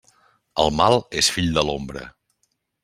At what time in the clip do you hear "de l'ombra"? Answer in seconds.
1.59-2.05